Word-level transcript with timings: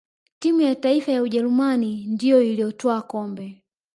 timu 0.39 0.61
ya 0.61 0.75
taifa 0.75 1.11
ya 1.11 1.21
ujerumani 1.21 2.05
ndiyo 2.07 2.43
iliyotwaa 2.43 3.01
kombe 3.01 3.63